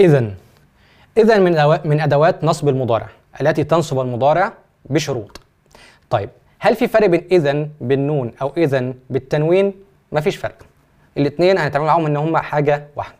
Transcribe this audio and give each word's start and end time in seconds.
إذا 0.00 0.30
إذا 1.18 1.38
من 1.38 1.78
من 1.84 2.00
أدوات 2.00 2.44
نصب 2.44 2.68
المضارع 2.68 3.08
التي 3.40 3.64
تنصب 3.64 4.00
المضارع 4.00 4.52
بشروط. 4.84 5.40
طيب 6.10 6.30
هل 6.58 6.76
في 6.76 6.88
فرق 6.88 7.06
بين 7.06 7.24
إذا 7.30 7.68
بالنون 7.80 8.32
أو 8.42 8.52
إذا 8.56 8.92
بالتنوين؟ 9.10 9.74
مفيش 10.12 10.36
فرق. 10.36 10.62
الاثنين 11.16 11.58
هنتعامل 11.58 11.86
معاهم 11.86 12.06
إن 12.06 12.16
هما 12.16 12.40
حاجة 12.40 12.86
واحدة. 12.96 13.14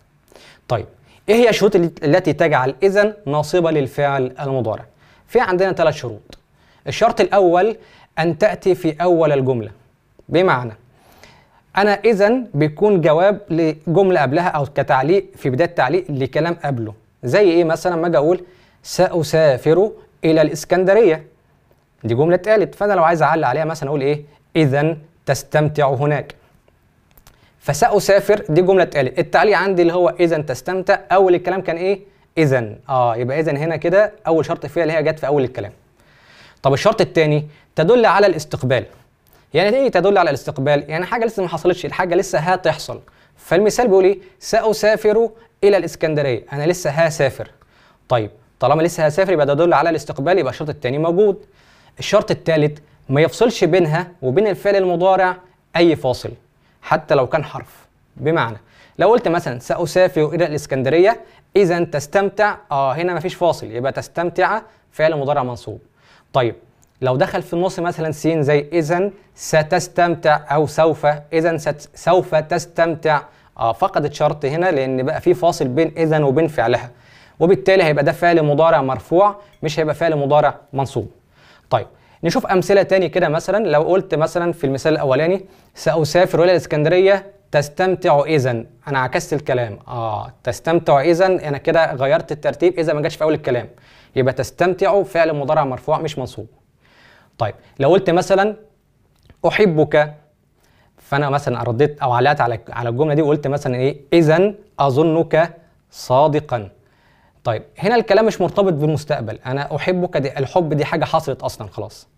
طيب 0.69 0.87
إيه 1.29 1.35
هي 1.35 1.49
الشروط 1.49 1.77
التي 1.77 2.33
تجعل 2.33 2.75
إذا 2.83 3.17
ناصبة 3.27 3.71
للفعل 3.71 4.35
المضارع؟ 4.41 4.85
في 5.27 5.41
عندنا 5.41 5.73
ثلاث 5.73 5.95
شروط. 5.95 6.39
الشرط 6.87 7.21
الأول 7.21 7.77
أن 8.19 8.39
تأتي 8.39 8.75
في 8.75 9.03
أول 9.03 9.33
الجملة. 9.33 9.71
بمعنى 10.29 10.73
أنا 11.77 11.91
اذا 11.91 12.43
بيكون 12.55 13.01
جواب 13.01 13.41
لجملة 13.51 14.21
قبلها 14.23 14.49
أو 14.49 14.65
كتعليق 14.65 15.27
في 15.37 15.51
بداية 15.51 15.69
تعليق 15.69 16.05
لكلام 16.09 16.55
قبله. 16.65 16.95
زي 17.23 17.51
إيه 17.51 17.65
مثلا 17.65 17.95
لما 17.95 18.07
أجي 18.07 18.17
أقول 18.17 18.45
سأسافر 18.83 19.93
إلى 20.25 20.43
الإسكندرية. 20.43 21.25
دي 22.05 22.15
جملة 22.15 22.35
اتقالت 22.35 22.75
فأنا 22.75 22.93
لو 22.93 23.05
عايز 23.05 23.23
أعلق 23.23 23.49
عليها 23.49 23.65
مثلا 23.65 23.89
أقول 23.89 24.01
إيه؟ 24.01 24.23
اذا 24.57 24.97
تستمتع 25.27 25.89
هناك. 25.89 26.35
فسأسافر 27.61 28.45
دي 28.49 28.63
جملة 28.63 28.83
اتقالت 28.83 29.19
التعليق 29.19 29.59
عندي 29.59 29.83
اللي 29.83 29.93
هو 29.93 30.09
اذا 30.21 30.39
تستمتع. 30.39 30.99
أول 31.13 31.35
الكلام 31.35 31.61
كان 31.61 31.77
إيه؟ 31.77 32.01
اذا 32.39 32.75
آه 32.89 33.17
يبقى 33.17 33.41
اذا 33.41 33.53
هنا 33.53 33.77
كده. 33.77 34.13
أول 34.27 34.45
شرط 34.45 34.67
فيها 34.67 34.83
اللي 34.83 34.95
هي 34.95 35.03
جت 35.03 35.19
في 35.19 35.27
أول 35.27 35.45
الكلام. 35.45 35.73
طب 36.63 36.73
الشرط 36.73 37.01
الثاني 37.01 37.47
تدل 37.77 38.07
على 38.07 38.27
الاستقبال. 38.27 38.85
يعني 39.55 39.77
إيه 39.77 39.89
تدل 39.89 40.19
على 40.19 40.31
الاستقبال 40.31 40.85
يعني 40.91 41.07
حاجة 41.07 41.25
لسه 41.25 41.43
ما 41.43 41.49
حصلتش 41.49 41.87
الحاجة 41.87 42.15
لسه 42.15 42.39
هتحصل. 42.39 43.01
فالمثال 43.37 43.89
بيقول 43.89 44.05
إيه 44.05 44.19
سأسافر 44.39 45.31
إلى 45.65 45.77
الإسكندرية 45.77 46.45
أنا 46.53 46.67
لسه 46.67 46.91
هسافر. 46.91 47.51
طيب 48.09 48.31
طالما 48.61 48.83
لسه 48.83 49.07
هسافر 49.07 49.33
يبقى 49.33 49.47
يدل 49.53 49.73
على 49.75 49.91
الاستقبال 49.91 50.39
يبقى 50.39 50.53
الشرط 50.53 50.69
الثاني 50.69 50.99
موجود. 50.99 51.45
الشرط 51.99 52.31
الثالث 52.31 52.79
ما 53.09 53.21
يفصلش 53.21 53.65
بينها 53.65 54.13
وبين 54.23 54.47
الفعل 54.47 54.77
المضارع 54.77 55.37
أي 55.77 55.97
فاصل 55.97 56.31
حتى 56.83 57.15
لو 57.15 57.27
كان 57.27 57.45
حرف. 57.45 57.87
بمعنى 58.17 58.57
لو 58.99 59.09
قلت 59.11 59.29
مثلا 59.29 59.59
سأسافر 59.59 60.27
إلى 60.35 60.47
الإسكندرية 60.47 61.21
اذا 61.57 61.85
تستمتع 61.85 62.57
آه 62.71 62.93
هنا 62.93 63.15
مفيش 63.15 63.35
فاصل 63.35 63.67
يبقى 63.67 63.93
تستمتع 63.93 64.61
فعل 64.93 65.17
مضارع 65.17 65.43
منصوب. 65.43 65.81
طيب 66.33 66.55
لو 67.01 67.17
دخل 67.17 67.43
في 67.43 67.53
النص 67.55 67.79
مثلا 67.79 68.11
سين 68.11 68.43
زي 68.43 68.67
اذا 68.73 69.11
ستستمتع 69.35 70.41
أو 70.55 70.67
سوف 70.67 71.07
اذا 71.33 71.57
سوف 71.95 72.35
تستمتع. 72.35 73.21
آه 73.59 73.73
فقدت 73.73 74.13
شرط 74.13 74.45
هنا 74.45 74.71
لأن 74.71 75.03
بقى 75.03 75.21
في 75.21 75.35
فاصل 75.35 75.69
بين 75.69 75.93
اذا 75.97 76.25
وبين 76.25 76.49
فعلها. 76.49 76.91
وبالتالي 77.41 77.85
هيبقى 77.85 78.05
ده 78.05 78.13
فعل 78.13 78.43
مضارع 78.43 78.83
مرفوع 78.83 79.37
مش 79.63 79.81
هيبقى 79.81 79.95
فعل 79.95 80.17
مضارع 80.17 80.55
منصوب. 80.73 81.11
طيب 81.71 81.87
نشوف 82.25 82.47
أمثلة 82.47 82.83
تاني 82.83 83.09
كده 83.09 83.29
مثلا. 83.29 83.67
لو 83.67 83.83
قلت 83.83 84.15
مثلا 84.15 84.53
في 84.53 84.65
المثال 84.65 84.93
الأولاني 84.93 85.45
سأسافر 85.75 86.43
إلى 86.43 86.51
الإسكندرية 86.51 87.27
تستمتع 87.53 88.21
اذا 88.21 88.65
أنا 88.89 88.99
عكست 88.99 89.33
الكلام. 89.33 89.79
آه 89.89 90.33
تستمتع 90.45 91.01
اذا 91.01 91.27
أنا 91.27 91.59
كده 91.59 91.93
غيرت 91.95 92.33
الترتيب. 92.33 92.79
اذا 92.79 92.93
ما 92.93 93.01
جاتش 93.01 93.17
في 93.17 93.25
أول 93.25 93.35
الكلام. 93.35 93.69
يبقى 94.17 94.33
تستمتع 94.33 95.03
فعل 95.03 95.33
مضارع 95.37 95.65
مرفوع 95.65 95.99
مش 95.99 96.19
منصوب. 96.19 96.47
طيب 97.39 97.55
لو 97.79 97.91
قلت 97.91 98.11
مثلا 98.11 98.57
أحبك 99.47 100.15
فأنا 100.97 101.31
مثلا 101.31 101.63
رديت 101.63 101.99
أو 102.03 102.13
علقت 102.13 102.41
على 102.41 102.61
على 102.69 102.89
الجملة 102.89 103.15
دي 103.15 103.23
وقلت 103.23 103.47
مثلا 103.47 103.75
إيه 103.75 104.01
اذا 104.13 104.55
أظنك 104.79 105.57
صادقا. 105.91 106.71
طيب 107.45 107.63
هنا 107.79 107.95
الكلام 107.95 108.27
مش 108.27 108.41
مرتبط 108.41 108.73
بالمستقبل. 108.73 109.39
أنا 109.47 109.77
أحبك 109.77 110.17
دي 110.17 110.39
الحب 110.39 110.75
دي 110.75 110.85
حاجة 110.85 111.05
حصلت 111.05 111.43
أصلا 111.43 111.69
خلاص. 111.69 112.09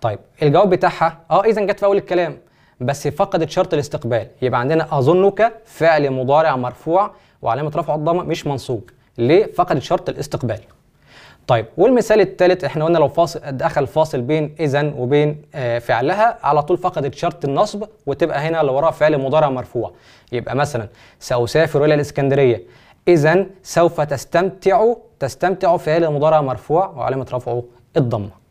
طيب 0.00 0.18
الجواب 0.42 0.70
بتاعها 0.70 1.20
آه 1.30 1.44
اذا 1.44 1.62
جت 1.62 1.78
في 1.80 1.86
أول 1.86 1.96
الكلام 1.96 2.38
بس 2.80 3.08
فقدت 3.08 3.50
شرط 3.50 3.74
الاستقبال. 3.74 4.28
يبقى 4.42 4.60
عندنا 4.60 4.98
أظنك 4.98 5.52
فعل 5.64 6.10
مضارع 6.10 6.56
مرفوع 6.56 7.10
وعلامة 7.42 7.72
رفعه 7.76 7.94
الضمة 7.94 8.22
مش 8.22 8.46
منصوب 8.46 8.90
ليه؟ 9.18 9.52
فقدت 9.52 9.82
شرط 9.82 10.08
الاستقبال. 10.08 10.60
طيب 11.46 11.66
والمثال 11.76 12.20
الثالث 12.20 12.64
إحنا 12.64 12.84
قلنا 12.84 12.98
لو 12.98 13.08
فاصل 13.08 13.40
دخل 13.44 13.86
فاصل 13.86 14.20
بين 14.20 14.54
اذا 14.60 14.94
وبين 14.96 15.42
آه 15.54 15.78
فعلها 15.78 16.38
على 16.42 16.62
طول 16.62 16.78
فقدت 16.78 17.14
شرط 17.14 17.44
النصب 17.44 17.84
وتبقى 18.06 18.38
هنا 18.38 18.60
اللي 18.60 18.72
وراها 18.72 18.90
فعل 18.90 19.18
مضارع 19.18 19.50
مرفوع. 19.50 19.92
يبقى 20.32 20.56
مثلا 20.56 20.88
سأسافر 21.20 21.84
إلى 21.84 21.94
الإسكندرية. 21.94 22.62
اذا 23.08 23.46
سوف 23.62 24.00
تستمتع 24.00 24.92
تستمتع 25.20 25.76
فعل 25.76 26.10
مضارع 26.10 26.40
مرفوع 26.40 26.86
وعلامة 26.86 27.26
رفعه 27.32 27.62
الضمة. 27.96 28.45